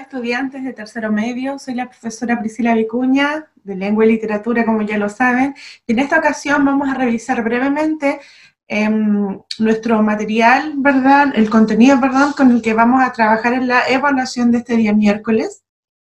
[0.00, 4.98] estudiantes de tercero medio, soy la profesora Priscila Vicuña, de Lengua y Literatura, como ya
[4.98, 5.54] lo saben,
[5.86, 8.20] y en esta ocasión vamos a revisar brevemente
[8.68, 13.88] em, nuestro material, ¿verdad?, el contenido, perdón, con el que vamos a trabajar en la
[13.88, 15.64] evaluación de este día miércoles,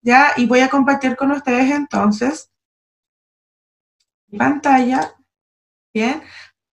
[0.03, 0.33] ¿ya?
[0.37, 2.51] Y voy a compartir con ustedes entonces
[4.37, 5.15] pantalla,
[5.93, 6.23] ¿bien?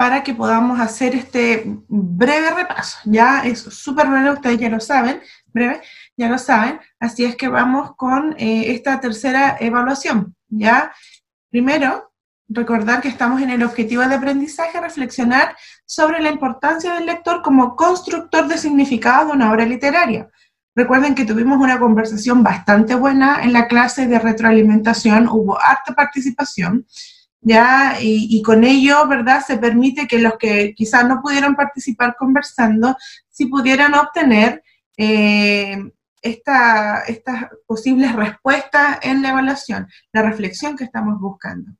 [0.01, 3.43] Para que podamos hacer este breve repaso, ¿ya?
[3.45, 5.21] Es súper breve, ustedes ya lo saben,
[5.53, 5.83] breve,
[6.17, 10.91] ya lo saben, así es que vamos con eh, esta tercera evaluación, ¿ya?
[11.51, 12.15] Primero,
[12.49, 17.77] recordar que estamos en el objetivo de aprendizaje, reflexionar sobre la importancia del lector como
[17.77, 20.31] constructor de significado de una obra literaria.
[20.75, 26.87] Recuerden que tuvimos una conversación bastante buena en la clase de retroalimentación, hubo harta participación,
[27.41, 27.97] ¿ya?
[28.01, 29.43] Y, con ello, ¿verdad?
[29.47, 32.97] Se permite que los que quizás no pudieron participar conversando,
[33.29, 34.63] si pudieran obtener
[34.97, 35.79] eh,
[36.23, 37.05] estas
[37.67, 41.73] posibles respuestas en la evaluación, la reflexión que estamos buscando.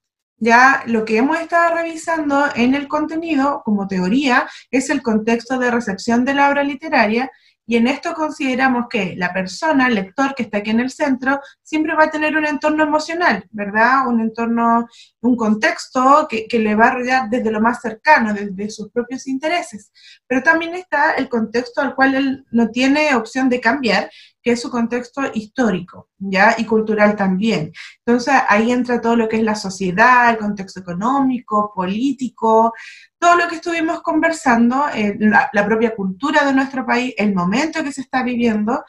[0.43, 5.71] Ya lo que hemos estado revisando en el contenido como teoría es el contexto de
[5.71, 7.31] recepción de la obra literaria
[7.67, 11.41] y en esto consideramos que la persona, el lector que está aquí en el centro,
[11.63, 14.09] siempre va a tener un entorno emocional, ¿verdad?
[14.09, 14.89] Un entorno,
[15.21, 19.93] un contexto que, le va a rodear desde lo más cercano, desde sus propios intereses.
[20.27, 24.11] Pero también está el contexto al cual él no tiene opción de cambiar,
[24.43, 26.55] que es su contexto histórico, ¿ya?
[26.59, 27.73] Y cultural también.
[28.05, 32.73] Entonces ahí entra todo lo que es la sociedad, el contexto económico, político,
[33.19, 37.93] todo lo que estuvimos conversando, eh, la, propia cultura de nuestro país, el momento que
[37.93, 38.85] se está viviendo,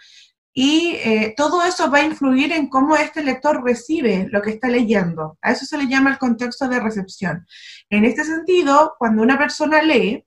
[0.53, 4.67] y eh, todo eso va a influir en cómo este lector recibe lo que está
[4.67, 5.38] leyendo.
[5.41, 7.45] A eso se le llama el contexto de recepción.
[7.89, 10.25] En este sentido, cuando una persona lee,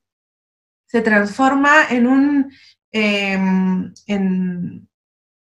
[0.87, 2.53] se transforma en un,
[2.93, 4.89] em, en,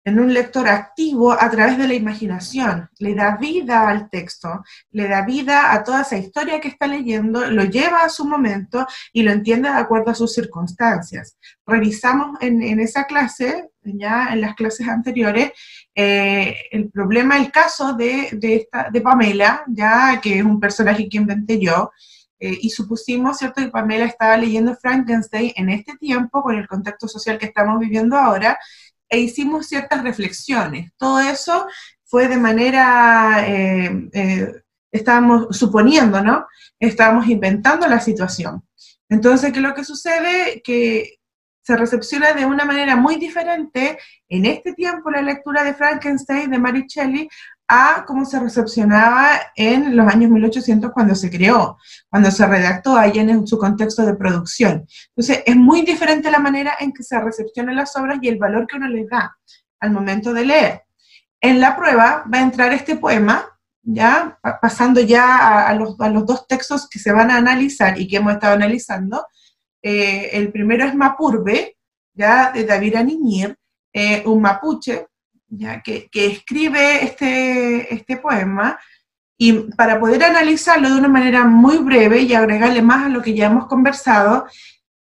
[0.04, 5.08] en un lector activo a través de la imaginación, le da vida al texto, le
[5.08, 9.22] da vida a toda esa historia que está leyendo, lo lleva a su momento y
[9.22, 11.38] lo entiende de acuerdo a sus circunstancias.
[11.66, 15.52] Revisamos en, esa clase, ya en las clases anteriores,
[15.94, 18.68] eh, el problema, el caso de,
[19.04, 21.92] Pamela, ya que es un personaje que inventé yo,
[22.40, 27.08] eh, y supusimos, ¿cierto?, que Pamela estaba leyendo Frankenstein en este tiempo, con el contexto
[27.08, 28.58] social que estamos viviendo ahora,
[29.12, 30.92] e hicimos ciertas reflexiones.
[30.98, 31.68] Todo eso
[32.06, 34.54] fue de manera, eh, eh,
[34.92, 36.48] estábamos suponiendo, ¿no?
[36.80, 38.64] Estábamos inventando la situación.
[39.10, 40.62] Entonces, ¿qué es lo que sucede?
[40.64, 41.20] Que
[41.62, 46.58] se recepciona de una manera muy diferente en este tiempo la lectura de Frankenstein de
[46.58, 47.30] Mary Shelley
[47.74, 51.78] a cómo se recepcionaba en los años 1800 cuando se creó,
[52.10, 54.86] cuando se redactó ahí en su contexto de producción.
[55.16, 58.68] Entonces, es muy diferente la manera en que se recepcionan las obras y el valor
[58.68, 59.38] que uno les da
[59.80, 60.82] al momento de leer.
[61.40, 63.46] En la prueba va a entrar este poema,
[63.82, 68.34] ya pasando ya a, los, dos textos que se van a analizar y que hemos
[68.34, 69.26] estado analizando.
[69.82, 71.78] Eh, el primero es Mapurbe,
[72.14, 73.58] ya de David Aniñir,
[73.94, 75.08] eh, un mapuche,
[75.52, 78.80] ya, que, escribe este, este poema,
[79.38, 83.34] y para poder analizarlo de una manera muy breve y agregarle más a lo que
[83.34, 84.46] ya hemos conversado,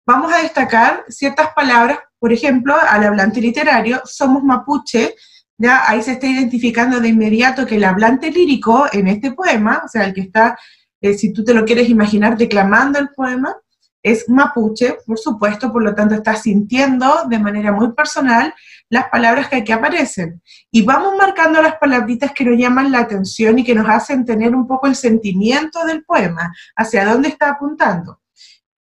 [0.05, 5.15] vamos a destacar ciertas palabras, por ejemplo, al hablante literario, somos mapuche,
[5.57, 9.87] ya ahí se está identificando de inmediato que el hablante lírico en este poema, o
[9.87, 10.57] sea, el que está,
[10.99, 13.55] eh, si tú te lo quieres imaginar declamando el poema,
[14.03, 18.53] es mapuche, por supuesto, por lo tanto está sintiendo de manera muy personal
[18.89, 20.41] las palabras que aquí aparecen.
[20.71, 24.55] Y vamos marcando las palabritas que nos llaman la atención y que nos hacen tener
[24.55, 28.19] un poco el sentimiento del poema, hacia dónde está apuntando.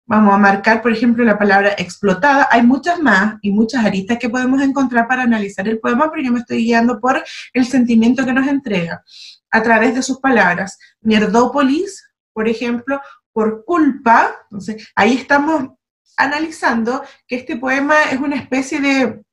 [0.09, 2.47] Vamos a marcar, por ejemplo, la palabra explotada.
[2.53, 6.33] Hay muchas más y muchas aristas que podemos encontrar para analizar el poema, pero yo
[6.33, 9.03] me estoy guiando por el sentimiento que nos entrega
[9.50, 10.78] a través de sus palabras.
[11.00, 13.00] Mierdópolis, por ejemplo,
[13.36, 14.34] por culpa.
[14.44, 15.74] Entonces, ahí estamos
[16.16, 19.26] analizando que este poema es una especie de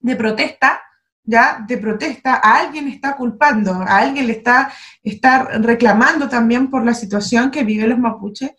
[0.00, 0.80] de protesta,
[1.24, 4.72] ya de protesta, a alguien está culpando, a alguien le está,
[5.02, 8.50] está reclamando también por la situación que viven los mapuches.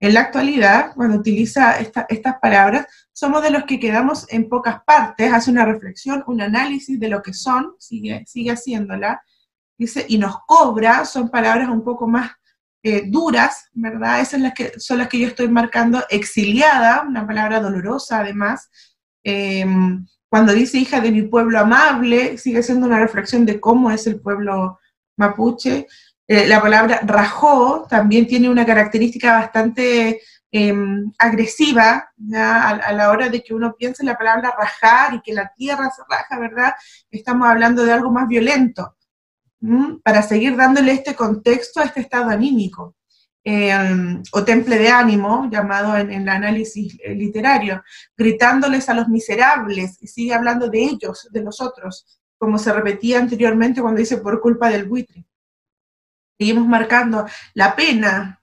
[0.00, 5.32] En la actualidad, cuando utiliza estas palabras, somos de los que quedamos en pocas partes,
[5.32, 9.22] hace una reflexión, un análisis de lo que son, sigue, sigue haciéndola,
[9.76, 12.30] dice, y nos cobra, son palabras un poco más
[12.82, 14.20] eh, duras, ¿verdad?
[14.20, 18.70] Esas son las, que, son las que yo estoy marcando, exiliada, una palabra dolorosa además,
[19.24, 19.66] eh,
[20.28, 24.20] cuando dice hija de mi pueblo amable, sigue siendo una reflexión de cómo es el
[24.20, 24.78] pueblo
[25.16, 25.86] mapuche.
[26.26, 30.20] Eh, la palabra rajó también tiene una característica bastante,
[30.52, 35.50] em, agresiva, A, la hora de que uno piense la palabra rajar y que la
[35.56, 36.74] tierra se raja, ¿verdad?
[37.10, 38.96] Estamos hablando de algo más violento,
[40.02, 42.94] para seguir dándole este contexto a este estado anímico.
[43.44, 47.82] Em, o temple de ánimo, llamado en, el análisis eh, literario,
[48.14, 53.18] gritándoles a los miserables, y sigue hablando de ellos, de los otros, como se repetía
[53.18, 55.24] anteriormente cuando dice por culpa del buitre.
[56.38, 58.42] Seguimos marcando la pena,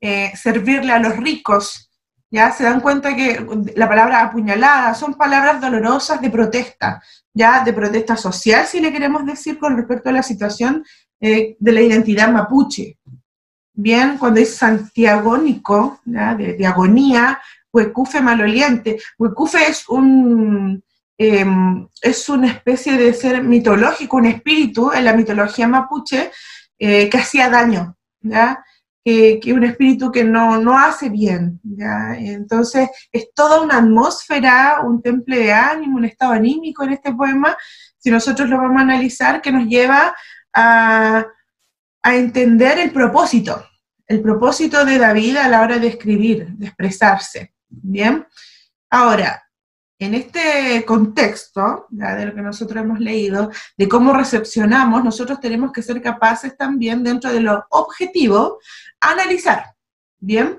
[0.00, 1.89] eh, servirle a los ricos,
[2.30, 3.44] ya se dan cuenta que
[3.74, 7.02] la palabra apuñalada son palabras dolorosas de protesta,
[7.34, 10.84] ya de protesta social, si le queremos decir, con respecto a la situación
[11.20, 12.98] eh, de la identidad mapuche.
[13.72, 17.40] Bien, cuando es santiagónico, de, agonía,
[17.72, 18.98] huecufe maloliente.
[19.18, 20.82] Huecufe es un,
[21.18, 26.30] em, es una especie de ser mitológico, un espíritu en la mitología mapuche
[26.78, 28.64] eh, que hacía daño, ¿ya?
[29.04, 31.60] Que, un espíritu que no, no hace bien.
[31.62, 32.14] ¿ya?
[32.16, 37.56] Entonces, es toda una atmósfera, un temple de ánimo, un estado anímico en este poema,
[37.98, 40.14] si nosotros lo vamos a analizar, que nos lleva
[40.52, 41.26] a,
[42.02, 43.64] a entender el propósito,
[44.06, 47.54] el propósito de David a la hora de escribir, de expresarse.
[47.68, 48.26] Bien.
[48.90, 49.42] Ahora,
[50.00, 55.82] en este contexto de lo que nosotros hemos leído, de cómo recepcionamos, nosotros tenemos que
[55.82, 58.58] ser capaces también, dentro de lo objetivo,
[58.98, 59.74] analizar.
[60.18, 60.58] ¿Bien?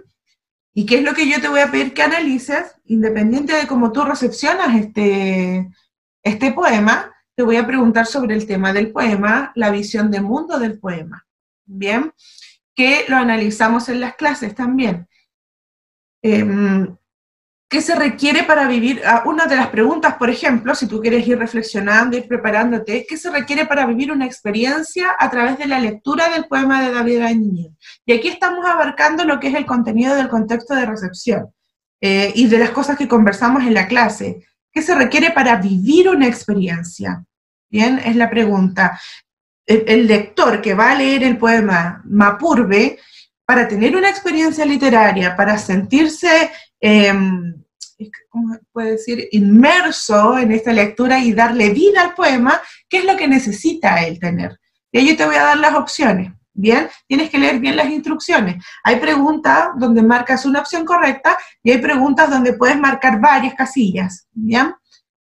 [0.75, 2.75] ¿Y qué es lo que yo te voy a pedir que analices?
[2.85, 5.69] Independiente de cómo tú recepcionas este,
[6.21, 10.59] este poema, te voy a preguntar sobre el tema del poema, la visión de mundo
[10.59, 11.25] del poema.
[11.65, 12.13] ¿Bien?
[12.75, 15.07] Que lo analizamos en las clases también.
[16.21, 16.95] Em,
[17.71, 19.01] ¿Qué se requiere para vivir?
[19.05, 23.15] Ah, una de las preguntas, por ejemplo, si tú quieres ir reflexionando, ir preparándote, ¿qué
[23.15, 27.21] se requiere para vivir una experiencia a través de la lectura del poema de David
[27.37, 27.71] Niñez?
[28.05, 31.53] Y aquí estamos abarcando lo que es el contenido del contexto de recepción
[32.01, 34.45] eh, y de las cosas que conversamos en la clase.
[34.69, 37.23] ¿Qué se requiere para vivir una experiencia?
[37.69, 38.99] Bien, es la pregunta.
[39.65, 42.99] El, lector que va a leer el poema Mapurbe,
[43.45, 46.51] para tener una experiencia literaria, para sentirse
[46.81, 47.60] em,
[48.29, 53.17] ¿cómo puede decir?, inmerso en esta lectura y darle vida al poema, ¿qué es lo
[53.17, 54.57] que necesita él tener?
[54.91, 56.31] Y ahí yo te voy a dar las opciones.
[56.53, 58.63] Bien, tienes que leer bien las instrucciones.
[58.83, 64.27] Hay preguntas donde marcas una opción correcta y hay preguntas donde puedes marcar varias casillas.
[64.31, 64.73] Bien,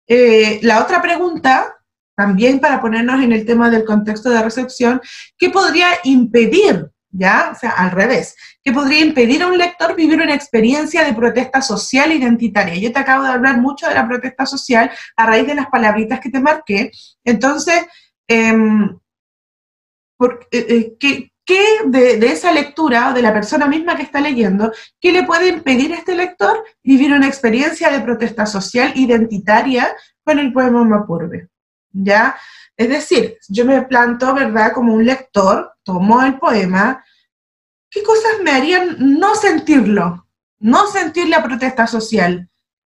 [0.07, 1.75] eh, la otra pregunta,
[2.15, 5.01] también para ponernos en el tema del contexto de recepción,
[5.38, 7.51] ¿qué podría impedir ¿ya?
[7.54, 11.62] O sea, al revés, que podría impedir a un lector vivir una experiencia de protesta
[11.62, 12.75] social identitaria.
[12.75, 16.19] Yo te acabo de hablar mucho de la protesta social a raíz de las palabritas
[16.19, 16.92] que te marqué.
[17.24, 17.86] Entonces,
[18.27, 18.98] em,
[20.51, 21.31] eh, eh, ¿qué,
[21.86, 25.94] de, esa lectura o de la persona misma que está leyendo, qué le puede impedir
[25.94, 29.94] a este lector vivir una experiencia de protesta social identitaria
[30.24, 31.50] con el poema Mapurbe?
[31.92, 32.36] ¿Ya?
[32.75, 37.03] Es decir, yo me planto, ¿verdad?, como un lector, tomo el poema,
[37.89, 40.27] ¿qué cosas me harían no sentirlo?
[40.59, 42.50] No sentir la protesta social,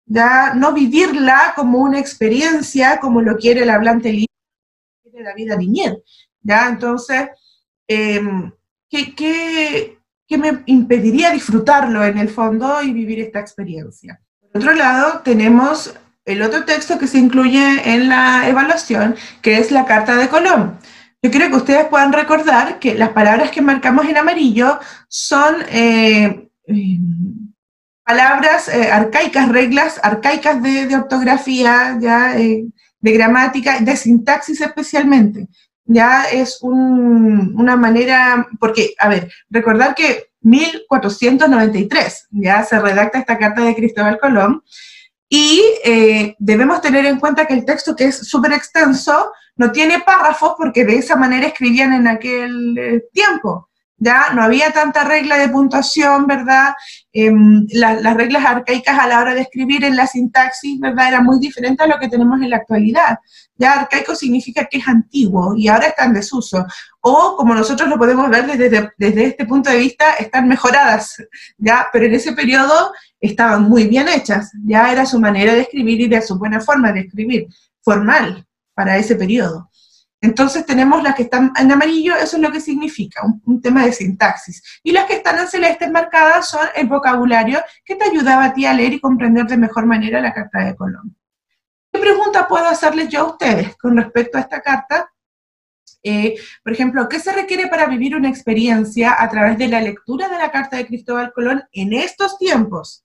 [0.06, 0.54] ¿ya?
[0.54, 4.28] No vivirla como una experiencia, como lo quiere el hablante libre
[5.04, 5.94] de la vida niñez,
[6.42, 6.68] ¿ya?
[6.68, 7.30] Entonces,
[7.88, 8.52] em,
[8.90, 14.20] ¿qué, qué me impediría disfrutarlo en el fondo y vivir esta experiencia?
[14.40, 15.94] Por otro lado, tenemos
[16.26, 20.78] el otro texto que se incluye en la evaluación, que es la Carta de Colón.
[21.22, 26.50] Yo quiero que ustedes puedan recordar que las palabras que marcamos en amarillo son eh,
[26.66, 26.98] eh,
[28.06, 32.72] palabras eh, arcaicas, reglas arcaicas de, ortografía, ya, de
[33.02, 35.50] gramática, de sintaxis especialmente.
[35.84, 43.64] Ya es una manera, porque, a ver, recordar que 1493 ya se redacta esta carta
[43.64, 44.64] de Cristóbal Colón,
[45.30, 50.00] y eh, debemos tener en cuenta que el texto, que es súper extenso, no tiene
[50.00, 53.70] párrafos porque de esa manera escribían en aquel eh, tiempo.
[53.98, 54.34] ¿ya?
[54.34, 56.74] No había tanta regla de puntuación, ¿verdad?
[57.12, 61.10] Em, las reglas arcaicas a la hora de escribir en la sintaxis, ¿verdad?
[61.10, 63.20] Era muy diferente a lo que tenemos en la actualidad.
[63.58, 66.66] Ya arcaico significa que es antiguo y ahora está en desuso.
[67.02, 71.18] O, como nosotros lo podemos ver desde, este punto de vista, están mejoradas,
[71.58, 71.88] ¿ya?
[71.92, 76.08] Pero en ese periodo estaban muy bien hechas, ya era su manera de escribir y
[76.08, 77.48] de su buena forma de escribir,
[77.82, 78.46] formal
[78.80, 79.70] para ese periodo.
[80.22, 83.92] Entonces tenemos las que están en amarillo, eso es lo que significa, un, tema de
[83.92, 84.64] sintaxis.
[84.84, 88.66] Y las que están en celeste marcadas son el vocabulario que te ayudaba a ti
[88.66, 91.14] a leer y comprender de mejor manera la carta de Colón.
[91.92, 95.12] ¿Qué pregunta puedo hacerles yo a ustedes con respecto a esta carta?
[96.02, 100.30] Eh, por ejemplo, ¿qué se requiere para vivir una experiencia a través de la lectura
[100.30, 103.04] de la carta de Cristóbal Colón en estos tiempos?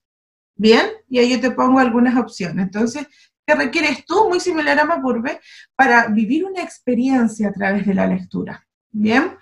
[0.55, 2.65] Bien, y ahí yo te pongo algunas opciones.
[2.65, 3.09] Entonces,
[3.47, 5.41] ¿qué requieres tú, muy similar a Mapurbe,
[5.77, 8.67] para vivir una experiencia a través de la lectura?
[8.91, 9.37] Bien.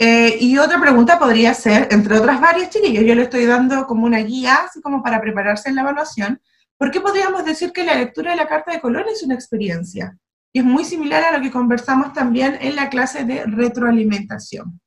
[0.00, 4.06] Eh, y otra pregunta podría ser, entre otras varias, chiquillos, yo le estoy dando como
[4.06, 6.40] una guía, así como para prepararse en la evaluación,
[6.76, 10.16] ¿por qué podríamos decir que la lectura de la carta de Colón es una experiencia?
[10.52, 14.80] Y es muy similar a lo que conversamos también en la clase de retroalimentación.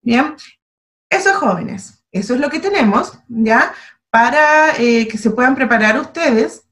[0.00, 0.36] Bien,
[1.10, 3.74] esos jóvenes, eso es lo que tenemos, ¿ya?
[4.08, 6.64] Para eh, que se puedan preparar ustedes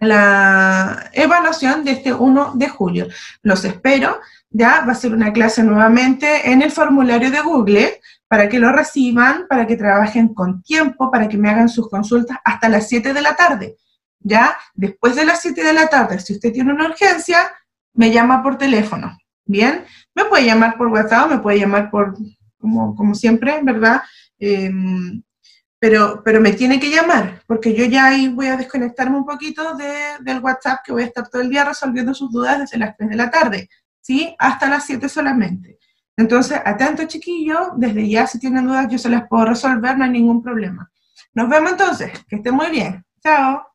[0.00, 3.08] la evaluación de este 1 de julio.
[3.42, 8.48] Los espero, ya va a ser una clase nuevamente en el formulario de Google para
[8.48, 12.68] que lo reciban, para que trabajen con tiempo, para que me hagan sus consultas hasta
[12.68, 13.76] las 7 de la tarde.
[14.20, 17.50] Ya, después de las 7 de la tarde, si usted tiene una urgencia,
[17.94, 19.16] me llama por teléfono.
[19.44, 22.14] Bien, me puede llamar por WhatsApp, me puede llamar por,
[22.58, 24.02] como, como siempre, ¿verdad?
[24.38, 25.22] Em,
[25.78, 29.76] pero, pero me tiene que llamar, porque yo ya ahí voy a desconectarme un poquito
[29.76, 33.10] del WhatsApp, que voy a estar todo el día resolviendo sus dudas desde las 3
[33.10, 33.68] de la tarde,
[34.00, 34.34] ¿sí?
[34.38, 35.78] Hasta las 7 solamente.
[36.16, 40.10] Entonces, atento chiquillo, desde ya si tienen dudas yo se las puedo resolver, no hay
[40.10, 40.90] ningún problema.
[41.32, 43.04] Nos vemos entonces, que estén muy bien.
[43.22, 43.67] Chao.